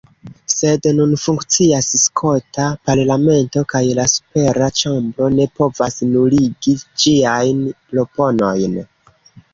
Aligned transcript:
Sed 0.51 0.85
nun 0.99 1.11
funkcias 1.23 1.89
skota 2.03 2.65
parlamento, 2.89 3.63
kaj 3.75 3.81
la 3.99 4.05
supera 4.15 4.69
ĉambro 4.81 5.29
ne 5.37 5.47
povas 5.61 6.01
nuligi 6.17 6.75
ĝiajn 7.05 7.61
proponojn. 7.93 8.81